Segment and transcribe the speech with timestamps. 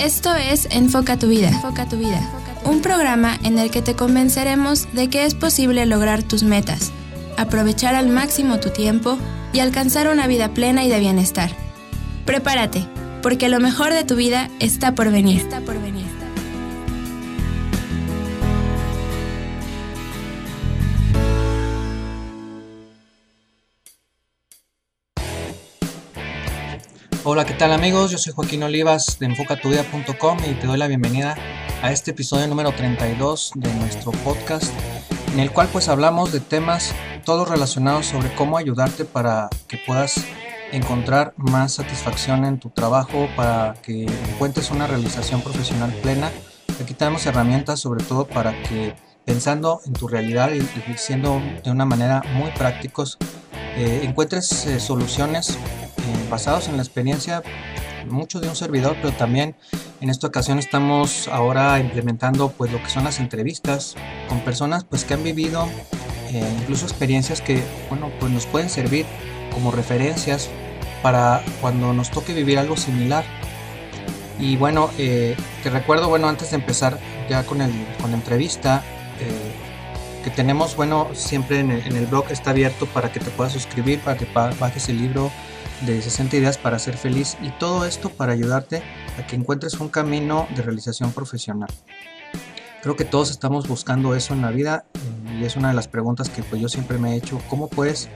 [0.00, 1.48] Esto es Enfoca tu vida.
[1.48, 2.26] Enfoca tu vida.
[2.64, 6.90] Un programa en el que te convenceremos de que es posible lograr tus metas,
[7.36, 9.18] aprovechar al máximo tu tiempo
[9.52, 11.50] y alcanzar una vida plena y de bienestar.
[12.24, 12.86] Prepárate,
[13.22, 15.42] porque lo mejor de tu vida está por venir.
[15.42, 16.09] Está por venir.
[27.22, 28.10] Hola, ¿qué tal amigos?
[28.10, 31.36] Yo soy Joaquín Olivas de enfocatuvida.com y te doy la bienvenida
[31.82, 34.72] a este episodio número 32 de nuestro podcast
[35.34, 36.94] en el cual pues hablamos de temas
[37.26, 40.24] todos relacionados sobre cómo ayudarte para que puedas
[40.72, 46.30] encontrar más satisfacción en tu trabajo, para que encuentres una realización profesional plena.
[46.82, 48.94] Aquí tenemos herramientas sobre todo para que
[49.26, 50.62] pensando en tu realidad y,
[50.96, 53.18] siendo de una manera muy prácticos,
[53.76, 55.58] eh, encuentres eh, soluciones
[56.30, 57.42] basados en la experiencia
[58.08, 59.54] mucho de un servidor, pero también
[60.00, 63.94] en esta ocasión estamos ahora implementando pues lo que son las entrevistas
[64.28, 65.68] con personas pues que han vivido
[66.32, 69.04] eh, incluso experiencias que bueno pues nos pueden servir
[69.52, 70.48] como referencias
[71.02, 73.24] para cuando nos toque vivir algo similar.
[74.38, 78.82] Y bueno, eh, te recuerdo, bueno, antes de empezar ya con, el, con la entrevista,
[79.20, 83.30] eh, que tenemos, bueno, siempre en el, en el, blog está abierto para que te
[83.30, 85.30] puedas suscribir, para que bajes el libro
[85.86, 88.82] de 60 ideas para ser feliz y todo esto para ayudarte
[89.18, 91.68] a que encuentres un camino de realización profesional.
[92.82, 94.84] Creo que todos estamos buscando eso en la vida
[95.38, 98.08] y es una de las preguntas que pues yo siempre me he hecho, ¿cómo puedes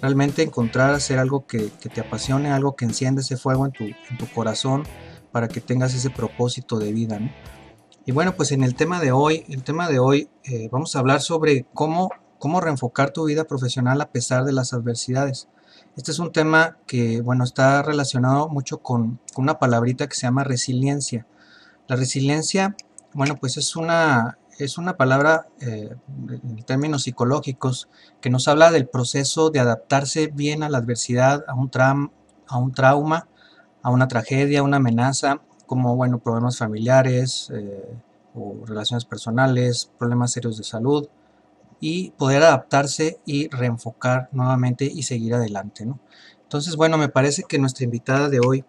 [0.00, 4.18] realmente encontrar hacer algo que, te apasione, algo que enciende ese fuego en tu, en
[4.18, 4.84] tu corazón
[5.30, 7.18] para que tengas ese propósito de vida?
[8.04, 10.98] Y bueno, pues en el tema de hoy, el tema de hoy eh, vamos a
[10.98, 15.48] hablar sobre cómo, cómo reenfocar tu vida profesional a pesar de las adversidades.
[15.94, 20.42] Este es un tema que, bueno, está relacionado mucho con, una palabrita que se llama
[20.42, 21.26] resiliencia.
[21.86, 22.74] La resiliencia,
[23.12, 25.94] bueno, pues es una, es una palabra eh,
[26.28, 27.90] en términos psicológicos
[28.22, 31.70] que nos habla del proceso de adaptarse bien a la adversidad, a un,
[32.46, 33.28] a un trauma,
[33.82, 37.98] a una tragedia, a una amenaza, como, bueno, problemas familiares eh,
[38.34, 41.06] o relaciones personales, problemas serios de salud,
[41.84, 45.84] y poder adaptarse y reenfocar nuevamente y seguir adelante.
[46.44, 48.64] Entonces, bueno, me parece que nuestra invitada de hoy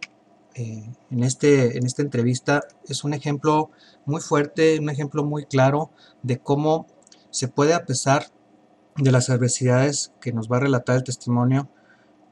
[0.55, 3.69] eh, en, este, en esta entrevista es un ejemplo
[4.07, 5.91] muy fuerte, un ejemplo muy claro
[6.23, 6.87] de cómo
[7.29, 8.31] se puede, a pesar
[8.97, 11.69] de las adversidades que nos va a relatar el testimonio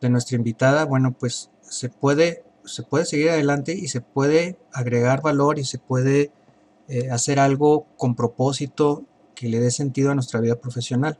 [0.01, 5.21] de nuestra invitada, bueno, pues se puede, se puede seguir adelante y se puede agregar
[5.21, 6.31] valor y se puede
[6.87, 9.05] eh, hacer algo con propósito
[9.41, 11.17] que le dé sentido a nuestra vida profesional.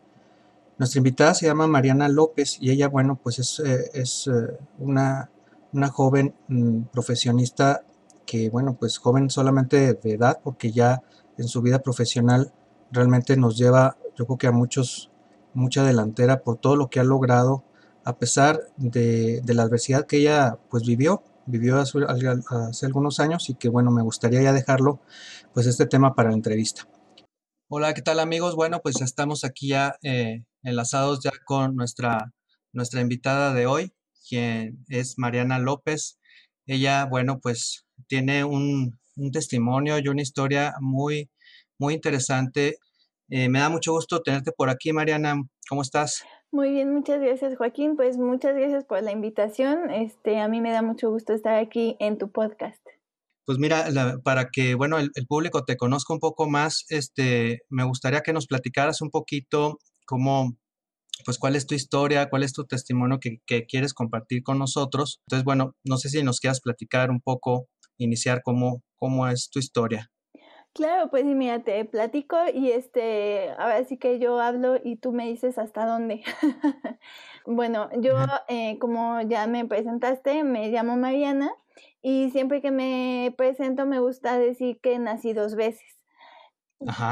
[0.78, 5.32] Nuestra invitada se llama Mariana López y ella, bueno, pues es, eh, es eh, una,
[5.74, 7.84] una, joven mm, profesionista
[8.28, 11.02] que, bueno, pues joven solamente de edad, porque ya
[11.40, 12.54] en su vida profesional
[12.92, 15.10] realmente nos lleva, yo creo que a muchos,
[15.56, 17.64] mucha delantera por todo lo que ha logrado,
[18.04, 23.50] a pesar de, de la adversidad que ella pues vivió, vivió hace, hace algunos años
[23.50, 25.00] y que, bueno, me gustaría ya dejarlo,
[25.56, 26.88] pues este tema para la entrevista.
[27.74, 28.58] Hola, ¿qué tal amigos?
[28.58, 32.34] Bueno, pues estamos aquí ya eh, enlazados ya con nuestra,
[32.74, 33.94] nuestra invitada de hoy,
[34.28, 36.20] quien es Mariana López.
[36.66, 39.00] Ella, bueno, pues tiene un,
[39.32, 41.30] testimonio y una historia muy,
[41.80, 42.76] muy interesante.
[43.30, 45.42] Eh, me da mucho gusto tenerte por aquí, Mariana.
[45.70, 46.26] ¿Cómo estás?
[46.52, 47.96] Muy bien, muchas gracias, Joaquín.
[47.96, 49.90] Pues muchas gracias por la invitación.
[49.92, 52.86] Este, a mí me da mucho gusto estar aquí en tu podcast.
[53.46, 53.86] Pues mira,
[54.24, 58.48] para que bueno el, público te conozca un poco más, este, me gustaría que nos
[58.48, 60.58] platicaras un poquito cómo,
[61.26, 65.22] pues cuál es tu historia, cuál es tu testimonio que, quieres compartir con nosotros.
[65.26, 69.60] Entonces, bueno, no sé si nos quieras platicar un poco, iniciar cómo, cómo es tu
[69.60, 70.12] historia.
[70.74, 75.28] Claro, pues mira, te platico y este, ahora sí que yo hablo y tú me
[75.28, 76.24] dices hasta dónde.
[77.46, 78.16] bueno, yo,
[78.48, 81.52] eh, como ya me presentaste, me llamo Mariana
[82.02, 86.02] y siempre que me presento me gusta decir que nací dos veces.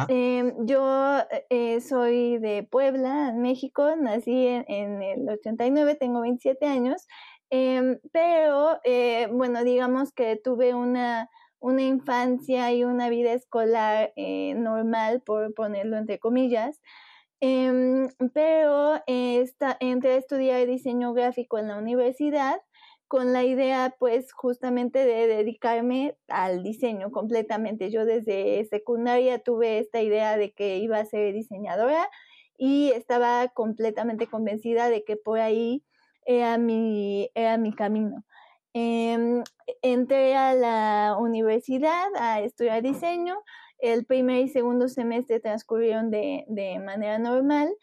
[0.08, 1.20] Em, yo
[1.50, 7.06] eh, soy de Puebla, México, nací en, el 89, tengo 27 años,
[7.52, 14.56] em, pero eh, bueno, digamos que tuve una, una infancia y una vida escolar eh,
[14.56, 16.82] normal, por ponerlo entre comillas.
[17.42, 22.60] Em, pero entré a estudiar diseño gráfico en la universidad
[23.10, 27.90] con la idea pues justamente de dedicarme al diseño completamente.
[27.90, 32.08] Yo desde secundaria tuve esta idea de que iba a ser diseñadora
[32.56, 35.84] y estaba completamente convencida de que por ahí
[36.24, 38.24] era mi, era mi camino.
[38.74, 39.44] Em,
[39.82, 43.42] entré a la universidad a estudiar diseño.
[43.80, 47.74] El primer y segundo semestre transcurrieron de, de manera normal,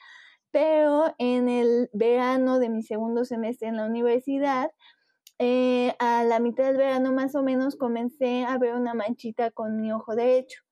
[0.53, 4.71] pero en el verano de mi segundo semestre en la universidad,
[5.39, 9.81] eh, a la mitad del verano más o menos comencé a ver una manchita con
[9.81, 10.63] mi ojo derecho.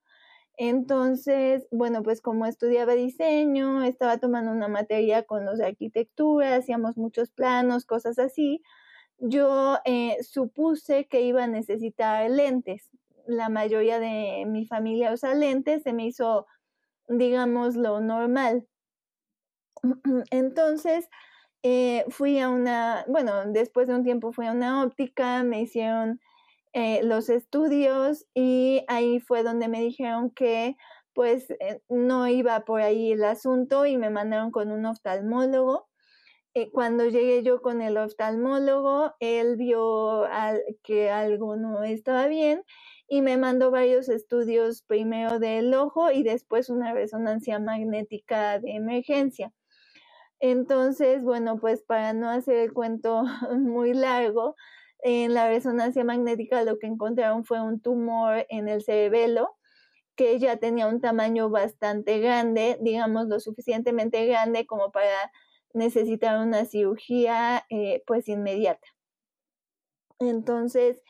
[0.57, 6.97] Entonces, bueno, pues como estudiaba diseño, estaba tomando una materia con los de arquitectura, hacíamos
[6.97, 8.61] muchos planos, cosas así,
[9.19, 12.89] yo eh, supuse que iba a necesitar lentes.
[13.27, 16.47] La mayoría de mi familia usa lentes, se me hizo,
[17.07, 18.67] digamos, lo normal.
[20.31, 21.09] Entonces,
[21.67, 26.21] eh, fui a una, bueno, después de un tiempo fui a una óptica, me hicieron
[26.73, 30.77] eh, los estudios y ahí fue donde me dijeron que
[31.13, 35.87] pues eh, no iba por ahí el asunto y me mandaron con un oftalmólogo.
[36.71, 40.25] cuando llegué yo con el oftalmólogo, él vio
[40.83, 42.63] que algo no estaba bien
[43.07, 49.51] y me mandó varios estudios, primero del ojo y después una resonancia magnética de emergencia.
[50.47, 53.23] Entonces, bueno, pues para no hacer el cuento
[53.57, 54.55] muy largo,
[54.99, 59.57] en la resonancia magnética lo que encontraron fue un tumor en el cerebelo
[60.15, 65.31] que ya tenía un tamaño bastante grande, digamos lo suficientemente grande como para
[65.73, 68.87] necesitar una cirugía eh, pues inmediata.
[70.19, 71.01] Entonces,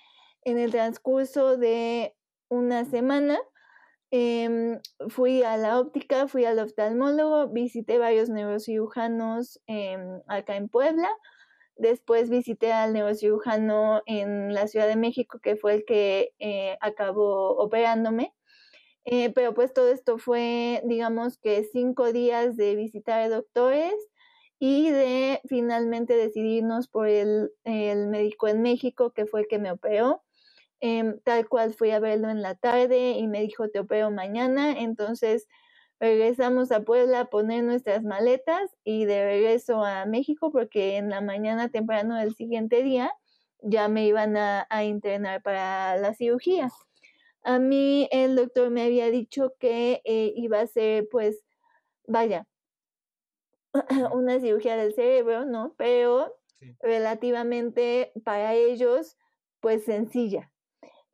[0.44, 2.16] en el transcurso de
[2.48, 3.38] una semana,
[4.18, 4.80] Em,
[5.10, 11.10] fui a la óptica, fui al oftalmólogo, visité varios neurocirujanos em, acá en Puebla.
[11.76, 17.58] Después visité al neurocirujano en la Ciudad de México, que fue el que eh, acabó
[17.58, 18.34] operándome.
[19.06, 23.94] Eh, pero pues todo esto fue, digamos que cinco días de visitar doctores
[24.60, 29.72] y de finalmente decidirnos por el, el médico en México, que fue el que me
[29.72, 30.25] operó.
[30.82, 34.78] Em, tal cual fui a verlo en la tarde y me dijo te opero mañana,
[34.80, 35.48] entonces
[36.00, 41.22] regresamos a Puebla a poner nuestras maletas y de regreso a México porque en la
[41.22, 43.12] mañana temprano del siguiente día
[43.62, 46.70] ya me iban a, internar para la cirugía.
[47.44, 51.44] A mí el doctor me había dicho que eh, iba a ser pues,
[52.08, 52.48] vaya,
[54.14, 55.74] una cirugía del cerebro, ¿no?
[55.78, 56.36] Pero
[56.82, 59.18] relativamente para ellos
[59.60, 60.52] pues sencilla,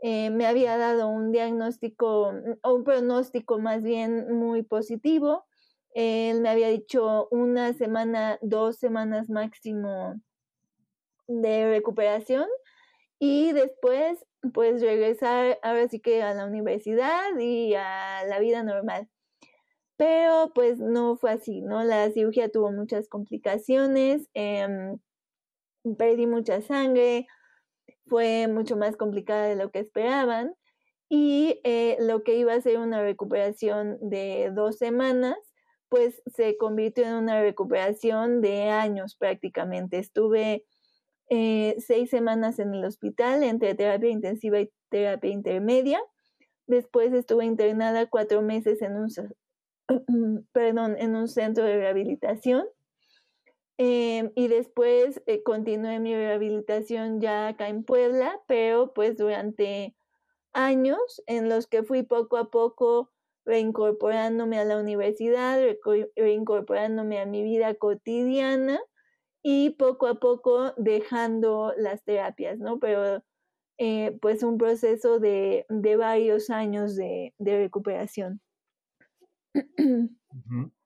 [0.01, 5.45] eh, me había dado un diagnóstico, mm, o un pronóstico más bien muy positivo.
[5.93, 10.15] Él me había dicho una semana, dos semanas máximo
[11.27, 12.47] de recuperación
[13.19, 19.07] y después pues regresar ahora sí que a la universidad y a la vida normal.
[19.97, 21.83] Pero pues no fue así, ¿no?
[21.83, 24.97] La cirugía tuvo muchas complicaciones, em,
[25.97, 27.27] perdí mucha sangre,
[28.07, 30.53] fue mucho más complicada de lo que esperaban
[31.09, 35.35] y eh, lo que iba a ser una recuperación de dos semanas,
[35.89, 39.99] pues se convirtió en una recuperación de años prácticamente.
[39.99, 40.63] Estuve
[41.29, 46.01] eh, seis semanas en el hospital entre terapia intensiva y terapia intermedia.
[46.67, 52.65] Después estuve internada cuatro meses en un, perdón, en un centro de rehabilitación
[53.83, 59.95] Em, y después eh, continué mi rehabilitación ya acá en Puebla, pero pues durante
[60.53, 63.09] años en los que fui poco a poco
[63.43, 65.59] reincorporándome a la universidad,
[66.15, 68.79] reincorporándome a mi vida cotidiana
[69.41, 72.77] y poco a poco dejando las terapias, ¿no?
[72.79, 73.23] Pero
[73.79, 75.65] eh, pues un proceso de,
[75.97, 78.41] varios años de, recuperación.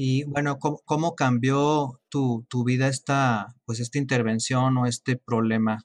[0.00, 5.82] Y bueno, ¿cómo, cambió tu, vida esta, pues esta intervención o este problema?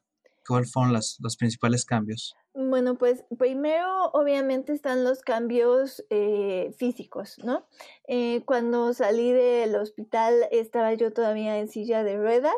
[0.48, 2.36] ¿Cuáles fueron los principales cambios?
[2.53, 7.65] Bueno, pues primero obviamente están los cambios eh, físicos, ¿no?
[8.08, 12.53] Eh, cuando salí del hospital estaba yo todavía en silla de ruedas,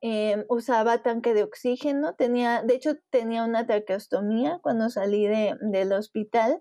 [0.00, 6.60] eh, usaba tanque de oxígeno, tenía, de hecho tenía una traqueostomía cuando salí del hospital,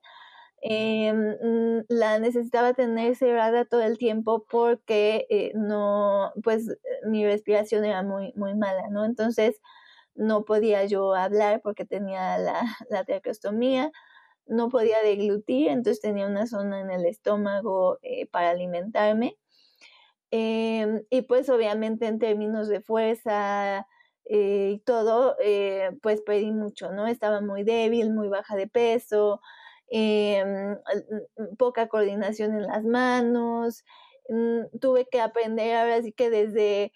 [0.62, 7.86] eh, mm, la necesitaba tener cerrada todo el tiempo porque eh, no, pues mi respiración
[7.86, 9.06] era muy, muy mala, ¿no?
[9.06, 9.62] Entonces
[10.16, 13.06] no podía yo hablar porque tenía la, la
[14.48, 19.38] no podía deglutir, entonces tenía una zona en el estómago eh, para alimentarme.
[20.32, 23.88] Em, y pues obviamente en términos de fuerza,
[24.30, 25.38] y todo,
[26.02, 27.08] pues pedí mucho, ¿no?
[27.08, 29.40] Estaba muy débil, muy baja de peso,
[29.90, 30.78] Em,
[31.58, 33.84] poca coordinación en las manos,
[34.30, 36.92] mm, tuve que aprender ahora sí que desde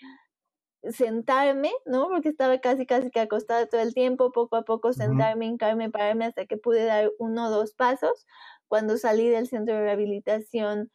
[0.92, 2.08] sentarme, ¿no?
[2.10, 6.26] Porque estaba casi, casi que acostada todo el tiempo, poco a poco sentarme, hincarme, pararme
[6.26, 8.26] hasta que pude dar uno o dos pasos.
[8.68, 10.92] Cuando salí del centro de rehabilitación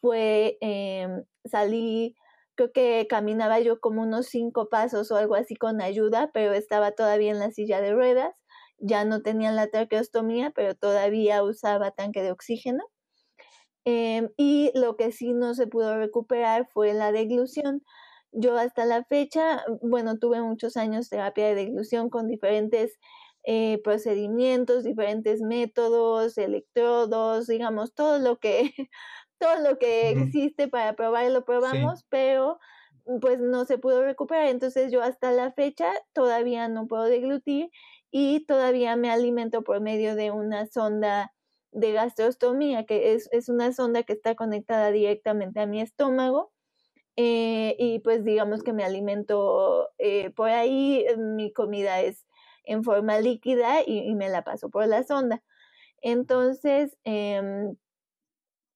[0.00, 2.16] fue, em, salí,
[2.56, 6.92] creo que caminaba yo como unos cinco pasos o algo así con ayuda, pero estaba
[6.92, 8.34] todavía en la silla de ruedas,
[8.82, 12.84] ya no tenía la traqueostomía, pero todavía usaba tanque de oxígeno.
[13.84, 17.82] Em, y lo que sí no se pudo recuperar fue la deglución
[18.32, 22.98] yo hasta la fecha, bueno, tuve muchos años terapia de deglución con diferentes
[23.44, 28.72] eh, procedimientos, diferentes métodos, electrodos, digamos, todo lo que,
[29.38, 32.58] todo lo que existe para probar lo probamos, pero
[33.20, 34.46] pues no se pudo recuperar.
[34.48, 37.70] Entonces yo hasta la fecha todavía no puedo deglutir
[38.12, 41.34] y todavía me alimento por medio de una sonda
[41.72, 46.52] de gastrostomía, que es, es una sonda que está conectada directamente a mi estómago
[47.16, 52.26] eh, y pues digamos que me alimento eh, por ahí, eh, mi comida es
[52.64, 55.42] en forma líquida y, me la paso por la sonda.
[56.02, 57.76] Entonces, em,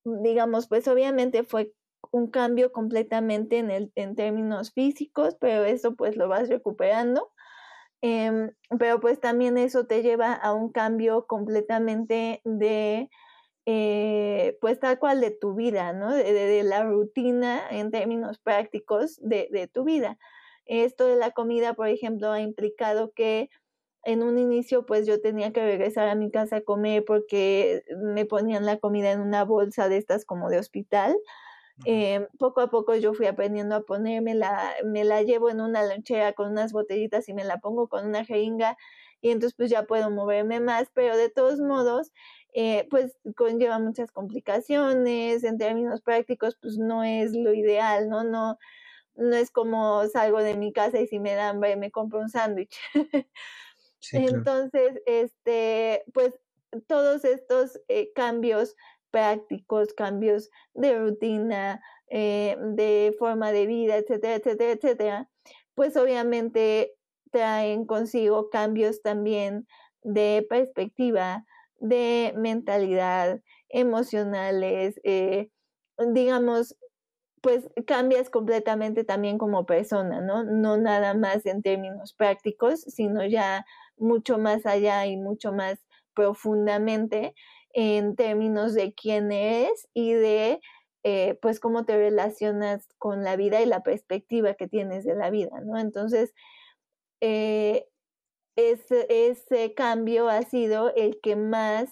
[0.04, 1.72] digamos, pues obviamente fue
[2.10, 7.32] un cambio completamente en, el, en términos físicos, pero eso pues lo vas recuperando.
[8.02, 13.08] Em, pero pues también eso te lleva a un cambio completamente de
[13.66, 16.14] eh, pues tal cual de tu vida, ¿no?
[16.14, 20.18] De, la rutina en términos prácticos de, tu vida.
[20.66, 23.50] Esto de la comida, por ejemplo, ha implicado que
[24.04, 28.24] en un inicio pues yo tenía que regresar a mi casa a comer porque me
[28.24, 31.16] ponían la comida en una bolsa de estas como de hospital.
[31.85, 35.85] Eh, poco a poco yo fui aprendiendo a ponerme la, me la llevo en una
[35.85, 38.78] lonchera con unas botellitas y me la pongo con una jeringa
[39.21, 42.12] y entonces pues ya puedo moverme más, pero de todos modos
[42.54, 48.25] eh, pues conlleva muchas complicaciones, en términos prácticos, pues no es lo ideal, ¿no?
[48.25, 48.59] No,
[49.14, 52.30] no es como salgo de mi casa y si me da hambre me compro un
[52.30, 52.78] sándwich.
[54.12, 56.35] Entonces, este, pues
[56.87, 58.76] todos estos eh, cambios
[59.10, 65.30] prácticos, cambios de rutina, eh, de forma de vida, etcétera, etcétera, etcétera,
[65.75, 66.94] pues obviamente
[67.30, 69.66] traen consigo cambios también
[70.02, 71.44] de perspectiva,
[71.78, 75.50] de mentalidad, emocionales, eh,
[75.98, 76.76] digamos,
[77.42, 80.44] pues cambias completamente también como persona, ¿no?
[80.44, 83.64] No nada más en términos prácticos, sino ya
[83.96, 85.78] mucho más allá y mucho más
[86.14, 87.34] profundamente
[87.76, 90.61] en términos de quién eres y de
[91.04, 95.28] eh, pues cómo te relacionas con la vida y la perspectiva que tienes de la
[95.28, 95.78] vida, ¿no?
[95.78, 96.33] Entonces,
[97.21, 97.87] eh,
[98.56, 101.90] ese, ese cambio ha sido el que más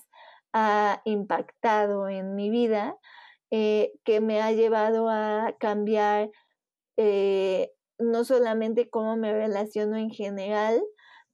[0.54, 2.96] ha impactado en mi vida,
[3.50, 6.30] eh, que me ha llevado a cambiar
[7.98, 10.82] no solamente cómo me relaciono en general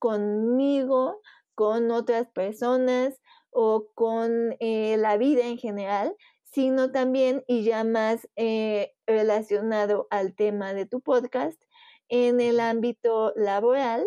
[0.01, 1.21] conmigo,
[1.55, 3.20] con otras personas
[3.51, 6.15] o con eh, la vida en general,
[6.45, 8.29] sino también y ya más
[9.07, 11.63] relacionado al tema de tu podcast
[12.09, 14.05] en el ámbito laboral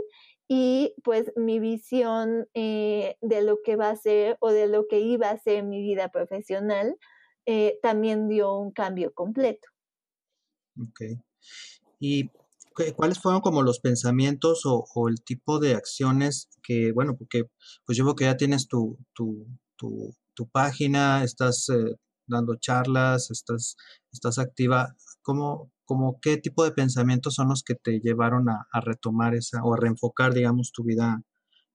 [0.47, 4.99] y pues mi visión eh, de lo que va a ser o de lo que
[4.99, 6.97] iba a ser mi vida profesional
[7.45, 9.67] eh, también dio un cambio completo.
[10.79, 11.01] Ok.
[11.99, 12.29] ¿Y
[12.95, 17.43] cuáles fueron como los pensamientos o, el tipo de acciones que, bueno, porque
[17.85, 21.95] pues yo veo que ya tienes tu, tu, tu, tu página, estás eh,
[22.27, 23.75] dando charlas, estás,
[24.11, 24.95] estás activa.
[25.21, 29.73] ¿Cómo, como qué tipo de pensamientos son los que te llevaron a, retomar esa o
[29.73, 31.21] a reenfocar, digamos, tu vida,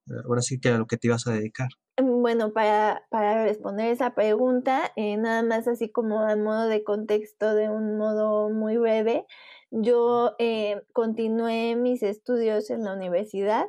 [0.07, 1.69] eh, ahora sí que a lo que te ibas a dedicar?
[1.99, 6.85] Mm, bueno, para, para responder esa pregunta, eh, nada más así como a modo de
[6.85, 9.27] contexto, de un modo muy breve,
[9.71, 13.67] yo eh, continué mis estudios en la universidad.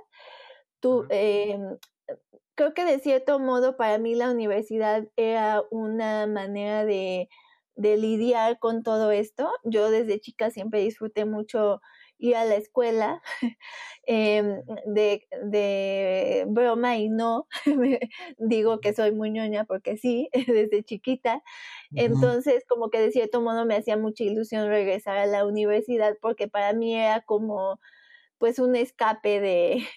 [0.80, 1.78] Tú, em,
[2.56, 7.30] creo que de cierto modo para mí la universidad era una manera de
[7.76, 9.50] de lidiar con todo esto.
[9.64, 11.82] Yo desde chica siempre disfruté mucho
[12.20, 13.22] ir a la escuela
[14.06, 17.48] em, de, broma y no,
[18.38, 21.42] digo que soy muy ñoña porque sí, desde chiquita.
[21.96, 26.48] Entonces, como que de cierto modo me hacía mucha ilusión regresar a la universidad porque
[26.48, 27.80] para mí era como
[28.38, 29.88] pues un escape de,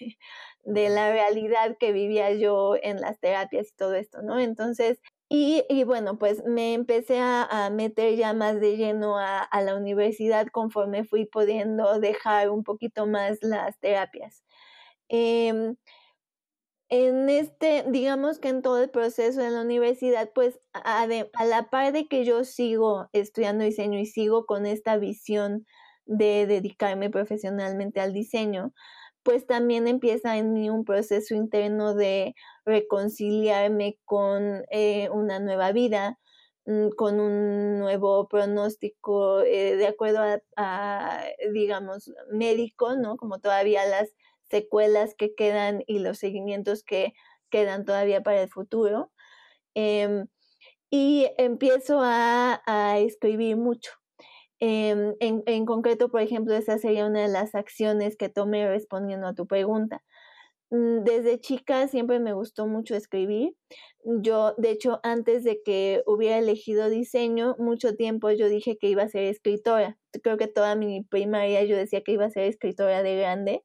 [0.63, 4.39] de la realidad que vivía yo en las terapias y todo esto, ¿no?
[4.39, 4.99] Entonces,
[5.35, 11.05] y, bueno, pues me empecé a, meter ya más de lleno a, la universidad conforme
[11.05, 14.43] fui pudiendo dejar un poquito más las terapias.
[15.09, 15.75] Em,
[16.89, 21.69] en este, digamos que en todo el proceso de la universidad, pues a, a, la
[21.71, 25.65] par de que yo sigo estudiando diseño y sigo con esta visión
[26.05, 28.71] de dedicarme profesionalmente al diseño,
[29.23, 36.19] pues también empieza en mí un proceso interno de reconciliarme con eh, una nueva vida,
[36.65, 40.21] mm, con un nuevo pronóstico eh, de acuerdo
[40.57, 43.17] a, digamos, médico, ¿no?
[43.17, 44.13] Como todavía las
[44.49, 47.13] secuelas que quedan y los seguimientos que
[47.49, 49.11] quedan todavía para el futuro.
[49.75, 50.27] Em,
[50.91, 52.61] y empiezo a,
[52.99, 53.91] escribir mucho.
[54.59, 59.27] Em, en, en, concreto, por ejemplo, esa sería una de las acciones que tomé respondiendo
[59.27, 60.01] a tu pregunta.
[60.73, 63.55] Mm, desde chica siempre me gustó mucho escribir.
[64.05, 69.03] Yo, de hecho, antes de que hubiera elegido diseño, mucho tiempo yo dije que iba
[69.03, 69.99] a ser escritora.
[70.23, 73.63] Creo que toda mi primaria yo decía que iba a ser escritora de grande.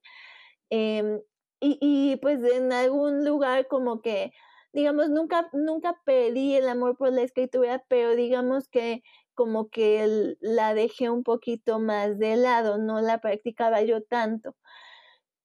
[0.71, 1.21] Em,
[1.61, 4.33] y, y, pues en algún lugar como que,
[4.73, 9.03] digamos, nunca, nunca pedí el amor por la escritura, pero digamos que
[9.39, 14.57] como que la dejé un poquito más de lado, no la practicaba yo tanto.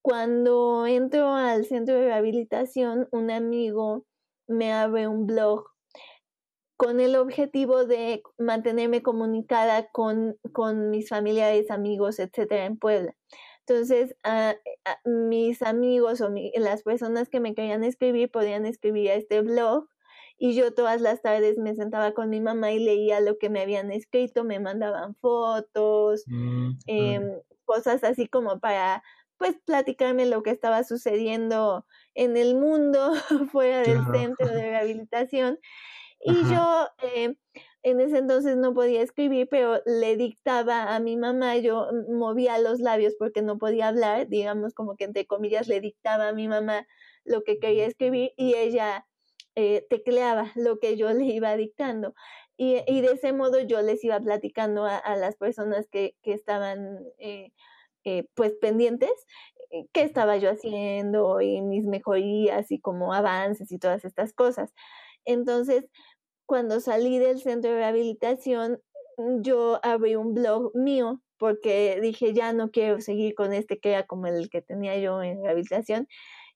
[0.01, 4.03] Cuando entro al centro de rehabilitación, un amigo
[4.47, 5.65] me abre un blog
[6.75, 10.39] con el objetivo de mantenerme comunicada con,
[10.89, 13.15] mis familiares, amigos, etcétera, en Puebla.
[13.59, 14.15] Entonces,
[15.05, 19.87] mis amigos o las personas que me querían escribir podían escribir a este blog
[20.43, 23.61] y yo todas las tardes me sentaba con mi mamá y leía lo que me
[23.61, 29.01] habían escrito, me mandaban fotos, mm, em, cosas así como para
[29.37, 33.13] pues platicarme lo que estaba sucediendo en el mundo
[33.53, 35.59] fuera del centro de rehabilitación.
[36.25, 37.35] Y yo eh,
[37.83, 42.79] en ese entonces no podía escribir, pero le dictaba a mi mamá, yo movía los
[42.79, 46.85] labios porque no podía hablar, digamos como que entre comillas le dictaba a mi mamá
[47.23, 49.05] lo que quería escribir y ella
[49.55, 52.13] eh, tecleaba lo que yo le iba dictando.
[52.55, 57.51] Y, de ese modo yo les iba platicando a, las personas que, que estaban eh,
[58.05, 59.11] eh, pues pendientes,
[59.71, 64.73] eh, qué estaba yo haciendo y mis mejorías y como avances y todas estas cosas.
[65.25, 65.85] Entonces,
[66.45, 68.81] cuando salí del centro de rehabilitación,
[69.41, 74.03] yo abrí un blog mío porque dije, ya no quiero seguir con este que era
[74.05, 76.07] como el que tenía yo en rehabilitación.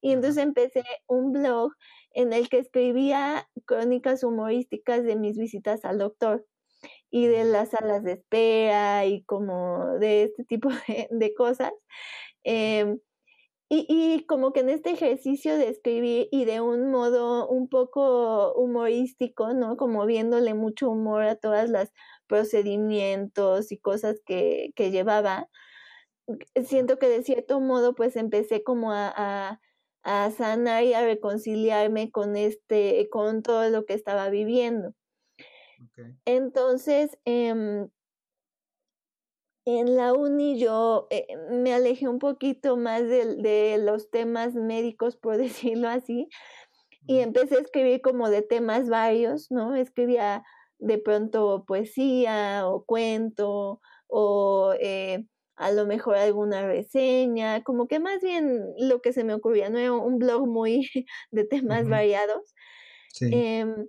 [0.02, 1.72] Y entonces empecé un blog
[2.18, 6.44] en el que escribía crónicas humorísticas de mis visitas al doctor
[7.12, 10.70] y de las salas de espera y como de este tipo
[11.12, 11.72] de, cosas.
[12.44, 13.00] Em,
[13.70, 18.54] y, y, como que en este ejercicio de escribir y de un modo un poco
[18.56, 19.78] humorístico, ¿no?
[19.78, 21.92] Como viéndole mucho humor a todas las
[22.28, 25.50] procedimientos y cosas que, que llevaba,
[26.66, 29.62] siento que de cierto modo pues empecé como a, a,
[30.08, 34.94] a sanar y a reconciliarme con este, con todo lo que estaba viviendo.
[36.24, 37.90] Entonces, em,
[39.66, 45.38] en la uni yo eh, me alejé un poquito más de, los temas médicos, por
[45.76, 46.30] decirlo así,
[47.06, 49.76] y empecé a escribir como de temas varios, ¿no?
[49.76, 50.46] Escribía
[50.80, 55.26] de pronto poesía o cuento o eh,
[55.58, 59.80] a lo mejor alguna reseña, como que más bien lo que se me ocurría, no
[59.80, 60.90] era un blog muy
[61.32, 62.54] de temas variados.
[63.12, 63.30] Sí.
[63.32, 63.88] Em,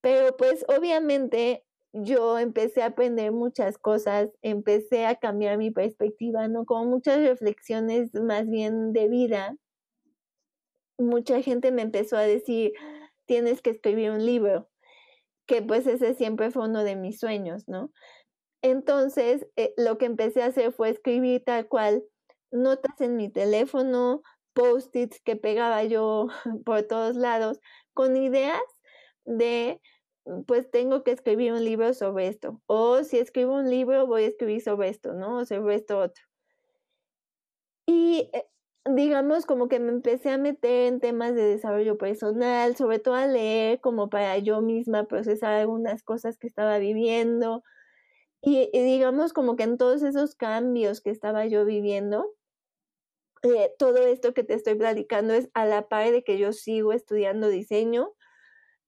[0.00, 6.64] pero pues obviamente yo empecé a aprender muchas cosas, empecé a cambiar mi perspectiva, ¿no?
[6.64, 9.56] Como muchas reflexiones más bien de vida.
[10.98, 12.72] Mucha gente me empezó a decir,
[13.26, 14.70] tienes que escribir un libro,
[15.46, 17.92] que pues ese siempre fue uno de mis sueños, ¿no?
[18.62, 22.04] Entonces, eh, lo que empecé a hacer fue escribir tal cual
[22.50, 24.22] notas en mi teléfono,
[24.54, 26.28] post-its que pegaba yo
[26.64, 27.60] por todos lados,
[27.94, 28.60] con ideas
[29.24, 29.80] de
[30.24, 32.60] Mm, pues tengo que escribir un libro sobre esto.
[32.66, 35.38] O si escribo un libro, voy a escribir sobre esto, ¿no?
[35.38, 36.22] O sobre esto otro.
[37.86, 38.46] Y eh,
[38.86, 43.26] digamos como que me empecé a meter en temas de desarrollo personal, sobre todo a
[43.26, 47.62] leer como para yo misma procesar algunas cosas que estaba viviendo.
[48.42, 52.34] Y, digamos como que en todos esos cambios que estaba yo viviendo,
[53.44, 56.92] eh, todo esto que te estoy platicando es a la par de que yo sigo
[56.92, 58.12] estudiando diseño,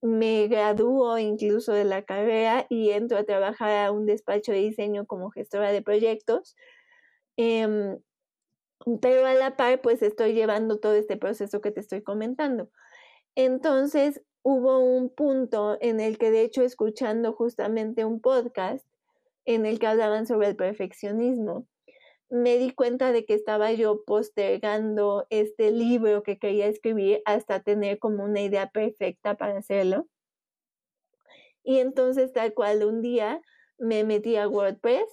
[0.03, 5.07] me graduó incluso de la carrera y entro a trabajar a un despacho de diseño
[5.07, 6.57] como gestora de proyectos.
[7.37, 7.99] Em,
[9.01, 12.71] pero a la par, pues estoy llevando todo este proceso que te estoy comentando.
[13.37, 18.87] Entonces, hubo un punto en el que, de hecho, escuchando justamente un podcast
[19.45, 21.67] en el que hablaban sobre el perfeccionismo,
[22.31, 27.99] me di cuenta de que estaba yo postergando este libro que quería escribir hasta tener
[27.99, 30.09] como una idea perfecta para hacerlo.
[31.63, 33.41] Y entonces tal cual un día
[33.79, 35.07] me metí a WordPress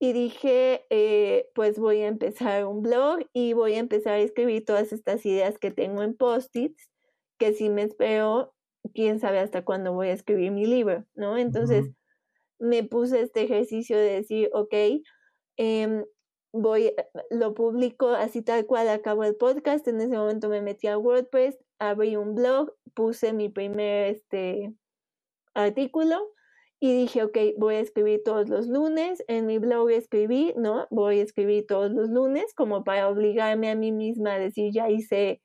[0.00, 4.64] y dije, eh, pues voy a empezar un blog y voy a empezar a escribir
[4.64, 6.90] todas estas ideas que tengo en post-its,
[7.38, 8.52] que si me espero,
[8.94, 11.38] quién sabe hasta cuándo voy a escribir mi libro, ¿no?
[11.38, 11.92] Entonces
[12.62, 14.74] me puse este ejercicio de decir, ok,
[15.56, 16.04] em,
[16.52, 20.86] voy, eh, lo publico así tal cual acabo el podcast, en ese momento me metí
[20.86, 24.72] a WordPress, abrí un blog, puse mi primer este,
[25.54, 26.32] artículo
[26.80, 29.22] y dije, ok, voy a escribir todos los lunes.
[29.28, 30.88] En mi blog escribí, ¿no?
[30.90, 34.90] Voy a escribir todos los lunes como para obligarme a mí misma a decir, ya
[34.90, 35.40] hice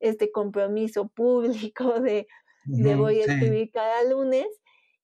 [0.00, 2.26] este compromiso público de,
[2.64, 4.46] de voy a escribir cada lunes.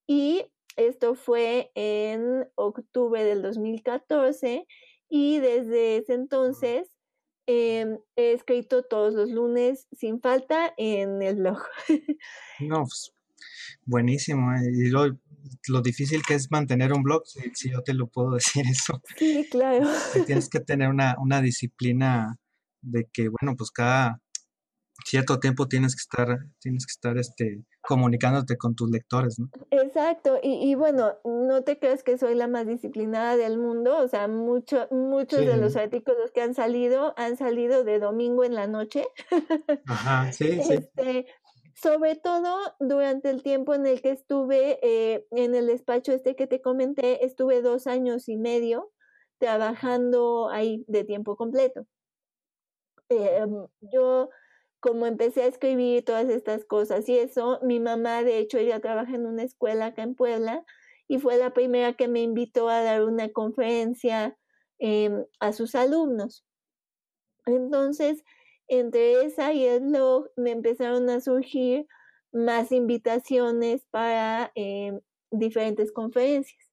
[0.06, 0.44] Y
[0.76, 4.66] esto fue en octubre del 2014
[5.08, 6.88] y desde ese entonces
[7.46, 11.58] em, he escrito todos los lunes sin falta en el blog.
[12.60, 13.12] No, pues,
[13.86, 14.52] buenísimo.
[14.54, 14.70] ¿eh?
[14.72, 15.18] Y lo,
[15.68, 19.02] lo, difícil que es mantener un blog, si, yo te lo puedo decir eso.
[19.16, 19.88] Sí, claro.
[20.26, 22.38] tienes que tener una, una disciplina
[22.82, 24.20] de que, bueno, pues cada
[25.04, 29.48] cierto tiempo tienes que estar, tienes que estar este, comunicándote con tus lectores, ¿no?
[29.70, 34.08] Exacto, y, y bueno, no te creas que soy la más disciplinada del mundo, o
[34.08, 38.66] sea, mucho, muchos de los artículos que han salido han salido de domingo en la
[38.66, 39.06] noche.
[39.86, 40.74] Ajá, sí, sí.
[40.74, 41.26] Este,
[41.74, 46.46] sobre todo durante el tiempo en el que estuve eh, en el despacho este que
[46.46, 48.92] te comenté, estuve dos años y medio
[49.38, 51.86] trabajando ahí de tiempo completo.
[53.08, 54.28] Em, yo
[54.80, 59.14] como empecé a escribir todas estas cosas y eso, mi mamá, de hecho, ella trabaja
[59.14, 60.64] en una escuela acá en Puebla
[61.08, 64.36] y fue la primera que me invitó a dar una conferencia
[64.78, 66.44] em, a sus alumnos.
[67.46, 68.24] Entonces,
[68.68, 71.86] entre esa y el blog me empezaron a surgir
[72.32, 76.69] más invitaciones para em, diferentes conferencias.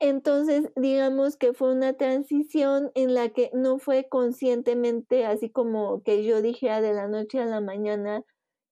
[0.00, 6.24] Entonces, digamos que fue una transición en la que no fue conscientemente así como que
[6.24, 8.22] yo dije de la noche a la mañana,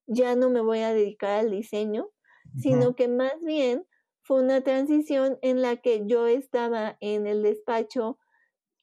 [0.07, 2.09] ya no me voy a dedicar al diseño,
[2.55, 3.85] sino que más bien
[4.23, 8.17] fue una transición en la que yo estaba en el despacho,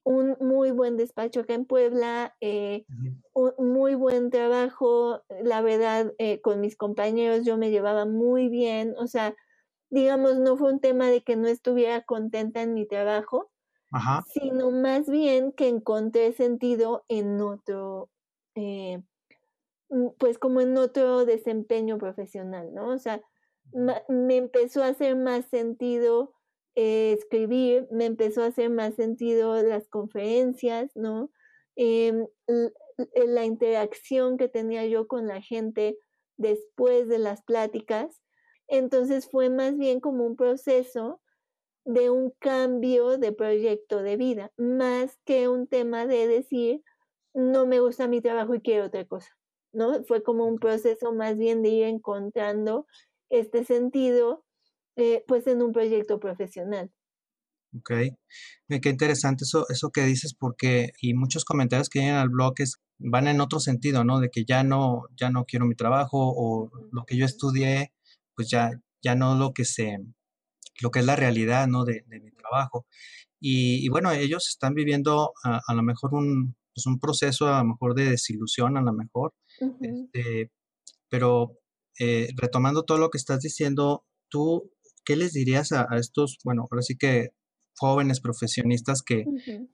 [0.04, 2.84] un muy buen despacho acá en Puebla, eh,
[3.34, 8.94] un muy buen trabajo, la verdad, eh, con mis compañeros yo me llevaba muy bien,
[8.98, 9.34] o sea,
[9.94, 13.50] digamos, no fue un tema de que no estuviera contenta en mi trabajo,
[14.26, 18.10] sino más bien que encontré sentido en otro,
[18.56, 19.00] eh,
[19.90, 22.88] mm, pues como en otro desempeño profesional, ¿no?
[22.88, 23.22] O sea,
[23.72, 26.34] me empezó a hacer más sentido
[26.74, 31.30] eh, escribir, me empezó a hacer más sentido las conferencias, ¿no?
[31.76, 32.26] Em,
[33.14, 35.96] la interacción que tenía yo con la gente
[36.36, 38.23] después de las pláticas
[38.68, 41.20] entonces fue más bien como un proceso
[41.84, 46.82] de un cambio de proyecto de vida, más que un tema de decir,
[47.34, 49.30] no me gusta mi trabajo y quiero otra cosa,
[49.72, 50.02] ¿no?
[50.04, 52.86] Fue como un proceso más bien de ir encontrando
[53.28, 54.44] este sentido,
[54.96, 56.90] eh, pues en un proyecto profesional.
[57.76, 57.90] Ok,
[58.68, 62.76] qué interesante eso, eso que dices porque, y muchos comentarios que vienen al blog es,
[62.98, 64.20] van en otro sentido, ¿no?
[64.20, 67.92] De que ya no, ya no quiero mi trabajo o lo que yo estudié
[68.34, 68.70] pues ya,
[69.02, 69.98] ya no lo que se,
[70.80, 71.84] lo que es la realidad, ¿no?
[71.84, 72.86] De, mi trabajo.
[73.40, 77.94] Y, bueno, ellos están viviendo a, lo mejor un, pues un proceso a lo mejor
[77.94, 79.34] de desilusión, a lo mejor.
[79.82, 80.50] Este,
[81.10, 81.58] pero
[81.98, 84.72] eh, retomando todo lo que estás diciendo, tú,
[85.04, 87.30] ¿qué les dirías a, estos, bueno, ahora sí que
[87.76, 89.24] jóvenes profesionistas que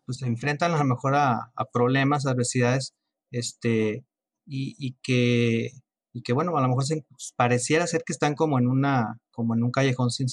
[0.05, 2.95] pues, se enfrentan a lo mejor a, problemas, adversidades,
[3.31, 4.05] este,
[4.47, 5.71] y, y, que
[6.13, 9.55] y que bueno, a lo mejor pues, pareciera ser que están como en una, como
[9.55, 10.29] en un callejón sin,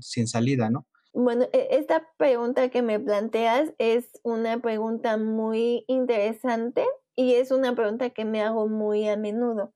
[0.00, 0.86] sin salida, ¿no?
[1.14, 6.84] Bueno, e, esta pregunta que me planteas es una pregunta muy interesante
[7.16, 9.72] y es una pregunta que me hago muy a menudo.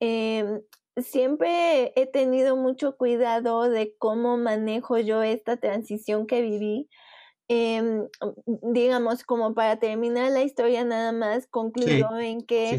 [0.00, 0.62] Em,
[0.96, 6.88] siempre he tenido mucho cuidado de cómo manejo yo esta transición que viví.
[7.48, 8.06] Em,
[8.62, 12.78] digamos, como para terminar la historia nada más, concluyo en que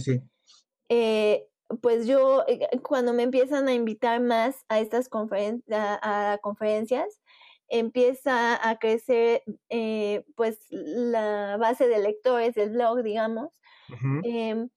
[0.90, 1.48] eh,
[1.82, 7.22] pues yo, eh, cuando me empiezan a invitar más a estas a, conferencias,
[7.68, 13.50] empieza a crecer eh, pues la base de lectores del blog, digamos.
[14.24, 14.70] Em,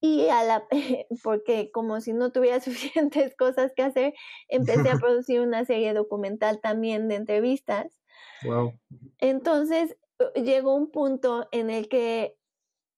[0.00, 0.66] y a la,
[1.22, 4.14] porque como si no tuviera suficientes cosas que hacer,
[4.48, 7.98] empecé a producir una serie documental también de entrevistas.
[8.44, 8.78] Wow.
[9.18, 9.96] Entonces
[10.34, 12.36] llegó un punto en el que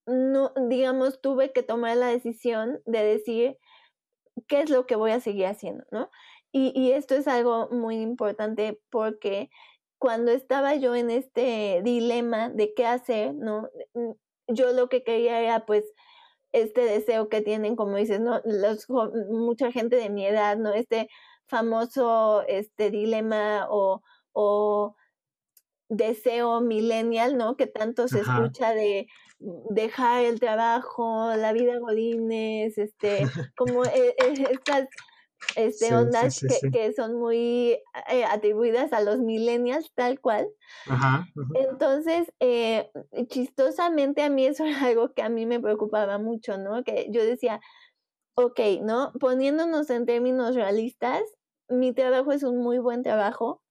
[0.06, 3.58] no, digamos, tuve que tomar la decisión de decir
[4.48, 6.10] qué es lo que voy a seguir haciendo, ¿no?
[6.52, 9.50] Y, esto es algo muy importante porque
[9.98, 13.68] cuando estaba yo en este dilema de qué hacer, ¿no?
[13.94, 14.12] Mm,
[14.48, 15.84] yo lo que quería era pues
[16.52, 18.40] este deseo que tienen, como dices, ¿no?
[18.44, 18.88] Los,
[19.30, 20.72] mucha gente de mi edad, ¿no?
[20.72, 21.08] Este
[21.46, 24.96] famoso este dilema o, o
[25.88, 27.56] deseo millennial, ¿no?
[27.56, 33.18] Que tanto se escucha de dejar el trabajo, la vida godines, este,
[33.56, 34.88] como e, e, estas
[35.54, 36.40] este, ondas
[36.72, 37.78] que, son muy
[38.10, 40.48] eh, atribuidas a los millennials, tal cual.
[41.54, 42.90] Entonces, eh,
[43.28, 46.82] chistosamente a mí eso es algo que a mí me preocupaba mucho, ¿no?
[46.84, 47.60] Que yo decía,
[48.34, 49.12] ok, ¿no?
[49.20, 51.22] Poniéndonos en términos realistas,
[51.68, 53.62] mi trabajo es un muy buen trabajo,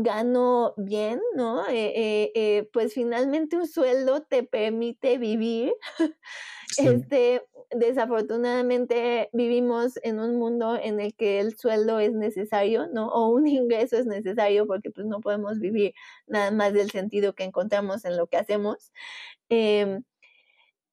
[0.00, 1.64] gano bien, ¿no?
[1.68, 5.72] Eh, pues finalmente un sueldo te permite vivir.
[6.76, 13.08] Este, desafortunadamente vivimos en un mundo en el que el sueldo es necesario, ¿no?
[13.08, 15.94] O un ingreso es necesario porque pues no podemos vivir
[16.26, 18.92] nada más del sentido que encontramos en lo que hacemos.
[19.48, 20.04] Em,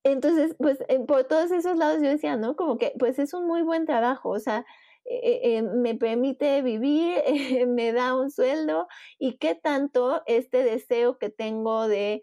[0.03, 2.55] entonces, pues por todos esos lados yo decía, ¿no?
[2.55, 4.65] Como que pues es un muy buen trabajo, o sea,
[5.05, 7.21] eh, eh, me permite vivir,
[7.67, 8.87] me da un sueldo
[9.19, 12.21] y qué tanto este deseo que tengo de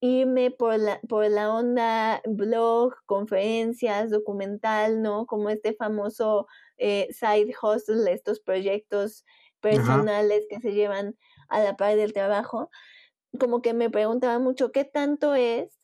[0.00, 5.26] irme por la, por la onda blog, conferencias, documental, ¿no?
[5.26, 6.46] Como este famoso
[6.76, 9.24] eh, side hustle, estos proyectos
[9.60, 11.16] personales que se llevan
[11.48, 12.70] a la par del trabajo,
[13.40, 15.80] como que me preguntaba mucho qué tanto es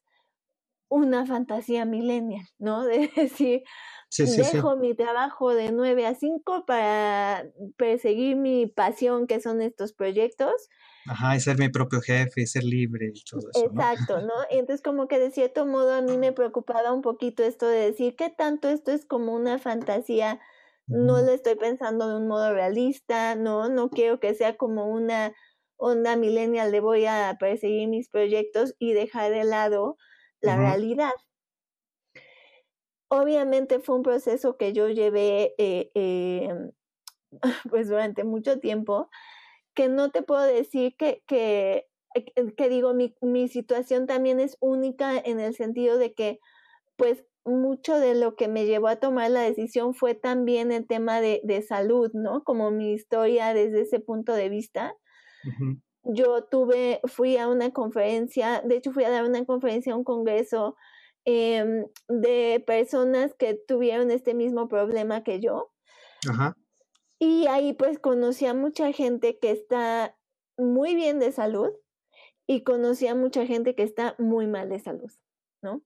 [0.91, 2.85] una fantasía millennial, ¿no?
[2.87, 3.63] De decir,
[4.19, 7.47] dejo mi trabajo de 9 a 5 para
[7.77, 10.69] perseguir mi pasión, que son estos proyectos,
[11.07, 13.65] Ajá, y ser mi propio jefe, y ser libre y todo eso.
[13.65, 14.35] Exacto, ¿no?
[14.51, 18.17] Entonces como que de cierto modo a mí me preocupaba un poquito esto de decir
[18.17, 20.41] que tanto esto es como una fantasía,
[20.87, 25.33] no lo estoy pensando de un modo realista, no, no quiero que sea como una
[25.77, 29.97] onda millennial de voy a perseguir mis proyectos y dejar de lado
[30.41, 31.13] la realidad.
[33.13, 36.71] Obviamente fue un proceso que yo llevé eh, eh,
[37.71, 39.11] pues durante mucho tiempo
[39.75, 44.57] que no te puedo decir que, que, eh, que digo, mi, mi situación también es
[44.61, 46.41] única en el sentido de que,
[46.97, 51.21] pues, mucho de lo que me llevó a tomar la decisión fue también el tema
[51.21, 52.45] de, de salud, ¿no?
[52.45, 54.95] Como mi historia desde ese punto de vista.
[56.03, 60.05] Yo tuve, fui a una conferencia, de hecho fui a dar una conferencia a un
[60.05, 60.77] congreso
[61.25, 65.73] em, de personas que tuvieron este mismo problema que yo.
[66.29, 66.57] Ajá.
[67.19, 70.17] Y ahí pues conocí a mucha gente que está
[70.57, 71.71] muy bien de salud
[72.47, 75.11] y conocí a mucha gente que está muy mal de salud,
[75.63, 75.83] ¿no?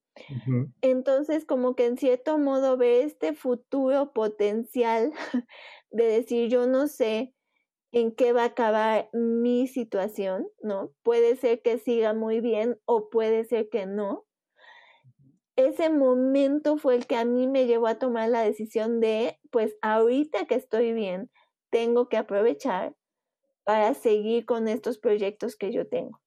[0.81, 5.13] Entonces, como que en cierto modo ver este futuro potencial
[5.91, 7.35] de decir, yo no sé
[7.93, 10.93] en qué va a acabar mi situación, ¿no?
[11.03, 14.25] Puede ser que siga muy bien o puede ser que no.
[15.57, 19.77] Ese momento fue el que a mí me llevó a tomar la decisión de pues
[19.83, 21.31] ahorita que estoy bien,
[21.71, 22.95] tengo que aprovechar
[23.65, 26.21] para seguir con estos proyectos que yo tengo.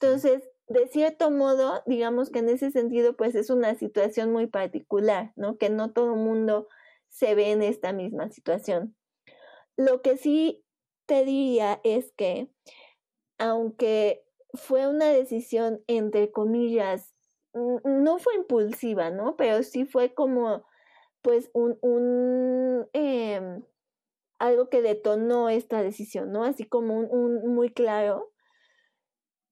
[0.00, 5.32] Entonces, de cierto modo, digamos que en ese sentido, pues es una situación muy particular,
[5.36, 5.58] ¿no?
[5.58, 6.68] Que no todo el mundo
[7.08, 8.96] se ve en esta misma situación.
[9.76, 10.64] Lo que sí
[11.06, 12.48] te diría es que,
[13.38, 17.14] aunque fue una decisión, entre comillas,
[17.54, 19.36] no fue impulsiva, ¿no?
[19.36, 20.64] Pero sí fue como
[21.22, 23.62] pues un, un em,
[24.42, 26.44] algo que detonó esta decisión, ¿no?
[26.44, 28.32] Así como un, muy claro.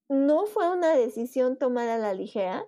[0.09, 2.67] No fue una decisión tomada a la ligera,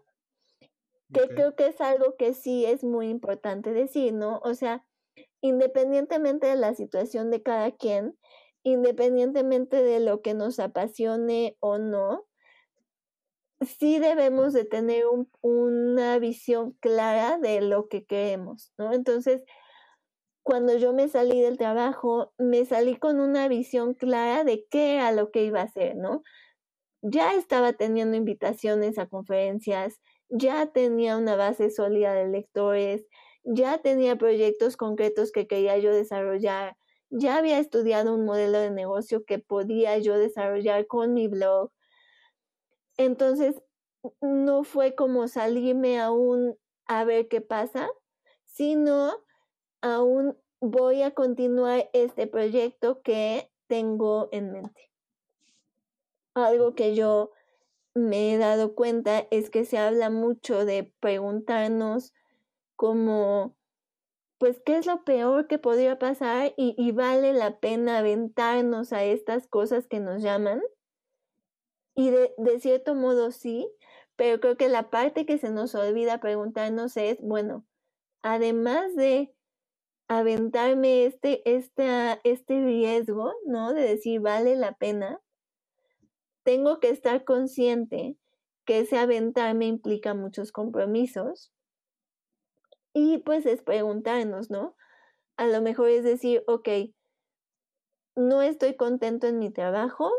[1.13, 4.41] que creo que es algo que sí es muy importante decir, ¿no?
[4.45, 4.87] O sea,
[5.41, 8.17] independientemente de la situación de cada quien,
[8.63, 12.29] independientemente de lo que nos apasione o no,
[13.65, 15.05] sí debemos de tener
[15.41, 18.93] una visión clara de lo que queremos, ¿no?
[18.93, 19.43] Entonces,
[20.43, 25.13] cuando yo me salí del trabajo, me salí con una visión clara de qué era
[25.13, 26.23] lo que iba a hacer, ¿no?
[27.03, 33.07] Ya estaba teniendo invitaciones a conferencias, ya tenía una base sólida de lectores,
[33.45, 36.77] ya tenía proyectos concretos que quería yo desarrollar,
[37.11, 41.71] ya había estudiado un modelo de negocio que podía yo desarrollar con mi blog,
[42.97, 43.63] entonces,
[44.21, 47.89] no fue como salirme aún a ver qué pasa,
[48.45, 49.13] sino
[49.81, 54.91] aún voy a continuar este proyecto que tengo en mente.
[56.35, 57.31] Algo que yo
[57.95, 62.13] me he dado cuenta es que se habla mucho de preguntarnos
[62.77, 63.57] como
[64.43, 66.53] pues, ¿qué es lo peor que podría pasar?
[66.57, 70.61] Y, y vale la pena aventarnos a estas cosas que nos llaman.
[71.95, 73.69] Y de, cierto modo sí,
[74.17, 77.67] pero creo que la parte que se nos olvida preguntarnos es, bueno,
[78.23, 79.35] además de
[80.09, 83.73] aventarme este, este, este riesgo, ¿no?
[83.73, 85.21] De decir, vale la pena,
[86.45, 88.17] tengo que estar consciente
[88.65, 91.53] que ese aventarme implica muchos compromisos.
[92.95, 94.77] Y pues es preguntarnos, ¿no?
[95.37, 96.69] A lo mejor es decir, ok,
[98.17, 100.11] no estoy contento en mi trabajo,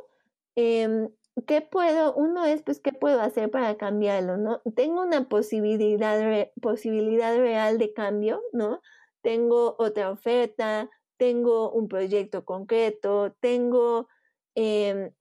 [0.56, 1.10] eh,
[1.48, 2.14] ¿qué puedo?
[2.16, 4.62] Uno es, pues, ¿qué puedo hacer para cambiarlo, no?
[4.76, 8.82] Tengo una posibilidad, posibilidad real de cambio, ¿no?
[9.22, 14.08] Tengo otra oferta, tengo un proyecto concreto, tengo,
[14.56, 15.12] em,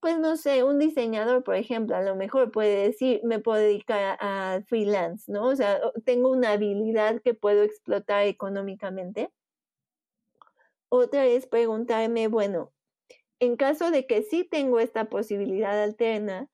[0.00, 4.18] pues, no sé, un diseñador, por ejemplo, a lo mejor puede decir, me puedo dedicar
[4.20, 5.46] a freelance, ¿no?
[5.48, 9.32] O sea, tengo una habilidad que puedo explotar económicamente.
[10.88, 12.72] Otra es preguntarme, bueno,
[13.40, 16.48] en caso de que sí tengo esta posibilidad alterna,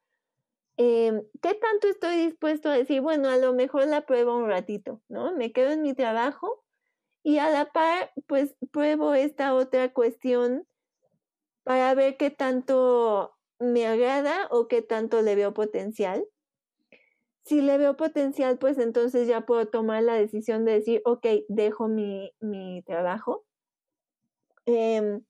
[0.79, 5.03] em, ¿qué tanto estoy dispuesto a decir, bueno, a lo mejor la pruebo un ratito,
[5.09, 5.33] ¿no?
[5.37, 6.65] Me quedo en mi trabajo
[7.25, 10.67] y a la par, pues pruebo esta otra cuestión
[11.65, 16.27] para ver qué tanto me agrada o qué tanto le veo potencial.
[17.45, 21.89] Si le veo potencial, pues entonces ya puedo tomar la decisión de decir, ok, dejo
[21.89, 23.47] mi, mi trabajo.
[24.67, 25.21] Eh,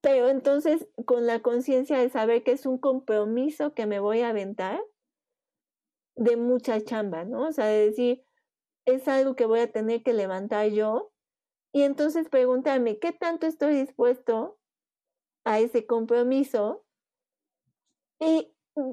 [0.00, 4.30] pero entonces, con la conciencia de saber que es un compromiso que me voy a
[4.30, 4.80] aventar
[6.16, 7.48] de mucha chamba, ¿no?
[7.48, 8.24] O sea, de decir,
[8.86, 11.12] es algo que voy a tener que levantar yo.
[11.72, 14.58] Y entonces preguntarme, ¿qué tanto estoy dispuesto
[15.44, 16.86] a ese compromiso?
[18.18, 18.92] Y mm,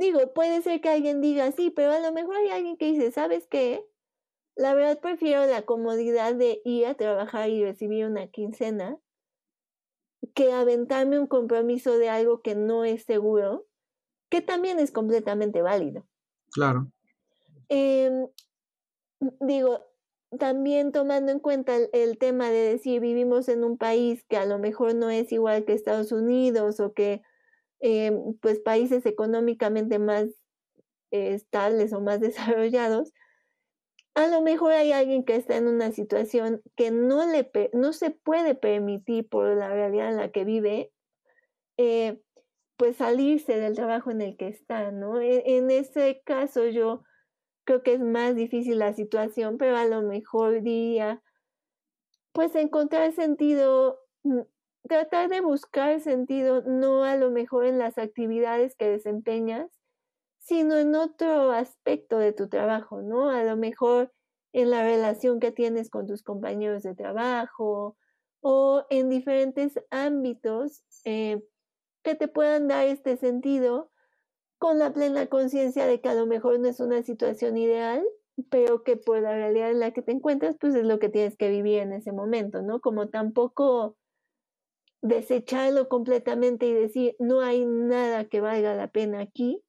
[0.00, 3.12] digo, puede ser que alguien diga sí, pero a lo mejor hay alguien que dice,
[3.12, 3.86] ¿sabes qué?
[4.56, 8.98] La verdad prefiero la comodidad de ir a trabajar y recibir una quincena
[10.36, 13.66] que aventarme un compromiso de algo que no es seguro,
[14.28, 16.06] que también es completamente válido.
[16.52, 16.92] Claro.
[17.70, 18.28] Em,
[19.40, 19.80] digo,
[20.38, 24.58] también tomando en cuenta el, tema de decir vivimos en un país que a lo
[24.58, 27.22] mejor no es igual que Estados Unidos o que
[27.80, 30.26] em, pues países económicamente más
[31.10, 32.20] estables o más
[32.60, 33.14] desarrollados,
[34.16, 38.10] a lo mejor hay alguien que está en una situación que no, le, no se
[38.10, 40.90] puede permitir por la realidad en la que vive,
[41.76, 42.18] eh,
[42.78, 45.20] pues salirse del trabajo en el que está, ¿no?
[45.20, 47.02] E, en, ese caso yo
[47.64, 51.22] creo que es más difícil la situación, pero a lo mejor diría,
[52.32, 54.40] pues encontrar sentido, mm,
[54.88, 59.75] tratar de buscar sentido, no a lo mejor en las actividades que desempeñas,
[60.46, 63.30] sino en otro aspecto de tu trabajo, ¿no?
[63.30, 64.12] A lo mejor
[64.52, 67.96] en la relación que tienes con tus compañeros de trabajo
[68.40, 71.42] o en diferentes ámbitos eh,
[72.04, 73.90] que te puedan dar este sentido
[74.58, 78.06] con la plena conciencia de que a lo mejor no es una situación ideal,
[78.48, 81.36] pero que por la realidad en la que te encuentras, pues es lo que tienes
[81.36, 82.80] que vivir en ese momento, ¿no?
[82.80, 83.96] Como tampoco
[85.02, 89.65] desecharlo completamente y decir, no hay nada que valga la pena aquí,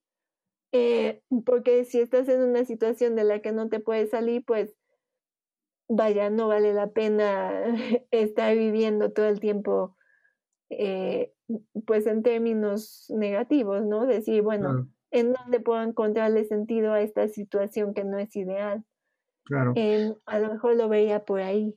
[0.71, 4.75] eh, porque si estás en una situación de la que no te puedes salir, pues
[5.88, 7.63] vaya, no vale la pena
[8.12, 9.95] estar viviendo todo el tiempo,
[10.69, 11.34] eh,
[11.86, 14.06] pues en términos negativos, ¿no?
[14.06, 18.84] Decir, bueno, ¿en dónde puedo encontrarle sentido a esta situación que no es ideal?
[19.45, 19.73] Claro.
[20.25, 21.73] a lo mejor lo veía por ahí.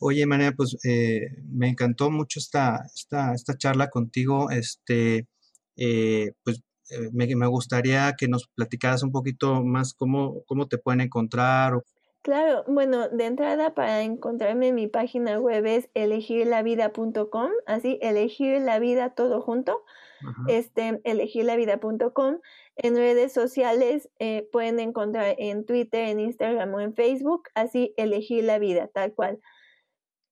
[0.00, 4.50] Oye, María, pues eh, me encantó mucho esta, esta, esta charla contigo.
[4.50, 5.28] Este,
[6.42, 11.00] pues eh, me, me, gustaría que nos platicaras un poquito más cómo, cómo te pueden
[11.00, 11.82] encontrar.
[12.26, 18.80] Claro, bueno, de entrada para encontrarme en mi página web es elegirlavida.com, así, elegir la
[18.80, 19.84] vida todo junto,
[20.48, 22.38] este, elegirlavida.com.
[22.74, 28.42] En redes sociales eh, pueden encontrar en Twitter, en Instagram o en Facebook, así, elegir
[28.42, 29.38] la vida, tal cual.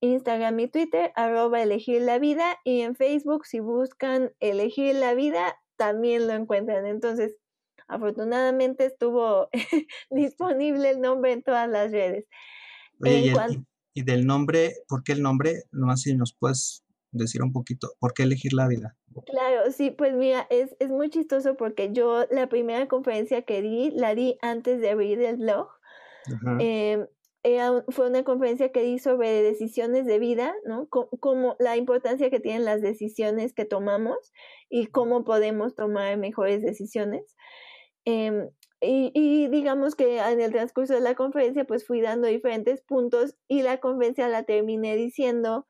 [0.01, 5.57] Instagram y Twitter, arroba elegir la vida, y en Facebook, si buscan elegir la vida,
[5.77, 6.87] también lo encuentran.
[6.87, 7.37] Entonces,
[7.89, 9.49] afortunadamente estuvo
[10.11, 12.27] disponible el nombre en todas las redes.
[13.95, 15.63] y, del nombre, ¿por qué el nombre?
[15.71, 18.97] Nomás si nos puedes decir un poquito, ¿por qué elegir la vida?
[19.27, 23.93] Claro, sí, pues mira, es, es muy chistoso porque yo la primera conferencia que di,
[23.93, 25.69] la di antes de abrir el blog.
[26.59, 27.07] Eh,
[27.89, 30.89] fue una conferencia que di sobre decisiones de vida, ¿no?
[30.89, 34.33] como la importancia que tienen las decisiones que tomamos
[34.71, 37.37] y cómo podemos tomar mejores decisiones.
[38.07, 43.37] Em, y, digamos que en el transcurso de la conferencia pues fui dando diferentes puntos
[43.49, 45.67] y la conferencia la terminé diciendo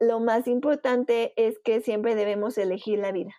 [0.00, 3.34] lo más importante es que siempre debemos elegir la vida.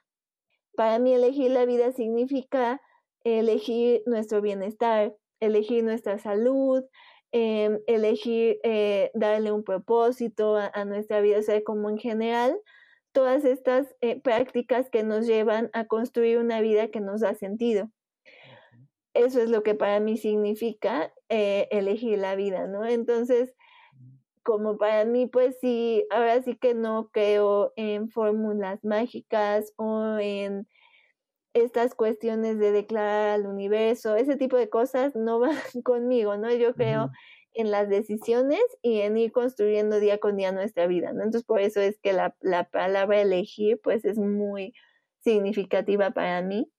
[0.75, 2.81] Para mí elegir la vida significa
[3.23, 6.83] elegir nuestro bienestar, elegir nuestra salud,
[7.31, 12.59] em, elegir eh, darle un propósito a, nuestra vida, o sea, como en general,
[13.11, 17.89] todas estas eh, prácticas que nos llevan a construir una vida que nos da sentido.
[19.13, 22.85] Eso es lo que para mí significa eh, elegir la vida, ¿no?
[22.85, 23.53] Entonces,
[24.43, 30.67] como para mí, pues sí, ahora sí que no creo en fórmulas mágicas o en
[31.53, 36.53] estas cuestiones de declarar al universo, ese tipo de cosas no van conmigo, ¿no?
[36.53, 37.11] Yo creo
[37.53, 41.23] en las decisiones y en ir construyendo día con día nuestra vida, ¿no?
[41.23, 44.73] Entonces, por eso es que la, la palabra elegir, pues es muy
[45.23, 46.71] significativa para mí.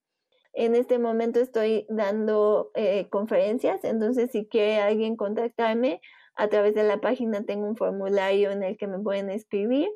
[0.53, 6.01] En este momento estoy dando eh, conferencias, entonces si quiere alguien contactarme
[6.35, 9.89] a través de la página tengo un formulario en el que me pueden escribir.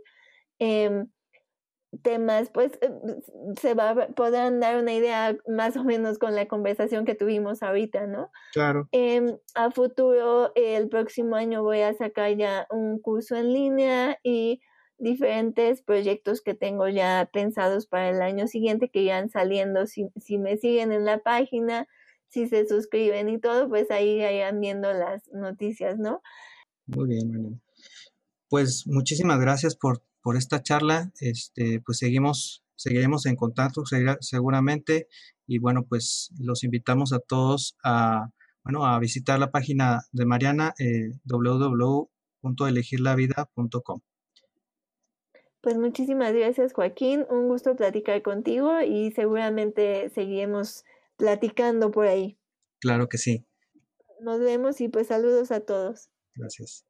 [0.59, 1.09] Em,
[2.03, 2.91] temas, pues eh,
[3.61, 8.07] se va, podrán dar una idea más o menos con la conversación que tuvimos ahorita,
[8.07, 8.31] ¿no?
[8.53, 8.89] Claro.
[8.93, 14.61] Em, a futuro, el próximo año voy a sacar ya un curso en línea y
[14.99, 19.87] diferentes proyectos que tengo ya pensados para el año siguiente que irán saliendo.
[19.87, 21.87] Si, si me siguen en la página,
[22.29, 26.23] si se suscriben y todo, pues ahí irán viendo las noticias, ¿no?
[26.87, 27.61] Muy bien,
[28.49, 31.13] Pues muchísimas gracias por, por esta charla.
[31.21, 33.85] Este, pues seguimos, seguiremos en contacto
[34.21, 35.07] seguramente.
[35.47, 38.31] Y bueno, pues los invitamos a todos a,
[38.65, 44.01] bueno, a visitar la página de Mariana, eh, www.elegirlavida.com.
[45.61, 50.85] Pues muchísimas gracias Joaquín, un gusto platicar contigo y seguramente seguiremos
[51.17, 52.37] platicando por ahí.
[52.81, 53.47] Claro que sí.
[54.21, 56.09] Nos vemos y pues saludos a todos.
[56.35, 56.87] Gracias.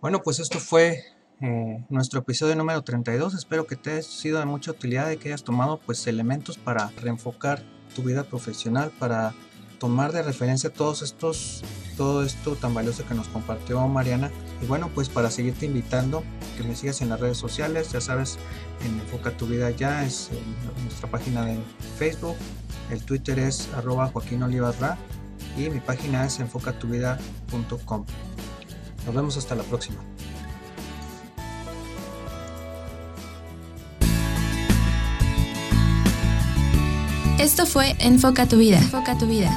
[0.00, 1.04] Bueno, pues esto fue
[1.42, 3.34] eh, nuestro episodio número 32.
[3.34, 6.90] Espero que te haya sido de mucha utilidad y que hayas tomado pues elementos para
[7.02, 7.62] reenfocar
[7.94, 9.34] tu vida profesional, para
[9.78, 11.62] tomar de referencia todos estos,
[11.98, 14.30] todo esto tan valioso que nos compartió Mariana.
[14.62, 16.24] Y bueno, pues para seguirte invitando,
[16.56, 18.38] que me sigas en las redes sociales, ya sabes,
[18.86, 20.30] en Enfoca tu vida ya, es
[20.82, 21.58] nuestra página de
[21.98, 22.36] Facebook,
[22.90, 24.42] el Twitter es arroba Joaquín
[25.58, 28.06] y mi página es enfocatuvida.com.
[29.06, 29.98] Nos vemos hasta la próxima.
[37.38, 38.76] Esto fue Enfoca tu vida.
[38.76, 39.50] Enfoca tu vida.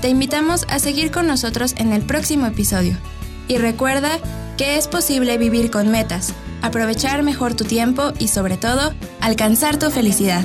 [0.00, 2.96] Te invitamos a seguir con nosotros en el próximo episodio.
[3.46, 4.18] Y recuerda
[4.56, 9.90] que es posible vivir con metas, aprovechar mejor tu tiempo y sobre todo, alcanzar tu
[9.90, 10.44] felicidad.